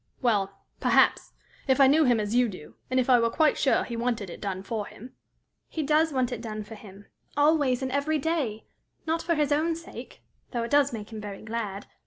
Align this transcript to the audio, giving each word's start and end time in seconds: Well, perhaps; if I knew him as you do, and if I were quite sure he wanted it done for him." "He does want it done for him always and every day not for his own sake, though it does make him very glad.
Well, 0.19 0.57
perhaps; 0.79 1.33
if 1.67 1.79
I 1.79 1.85
knew 1.85 2.05
him 2.05 2.19
as 2.19 2.33
you 2.33 2.49
do, 2.49 2.73
and 2.89 2.99
if 2.99 3.07
I 3.07 3.19
were 3.19 3.29
quite 3.29 3.55
sure 3.55 3.83
he 3.83 3.95
wanted 3.95 4.31
it 4.31 4.41
done 4.41 4.63
for 4.63 4.87
him." 4.87 5.13
"He 5.69 5.83
does 5.83 6.11
want 6.11 6.31
it 6.31 6.41
done 6.41 6.63
for 6.63 6.73
him 6.73 7.05
always 7.37 7.83
and 7.83 7.91
every 7.91 8.17
day 8.17 8.65
not 9.05 9.21
for 9.21 9.35
his 9.35 9.51
own 9.51 9.75
sake, 9.75 10.23
though 10.53 10.63
it 10.63 10.71
does 10.71 10.91
make 10.91 11.11
him 11.13 11.21
very 11.21 11.43
glad. 11.43 11.85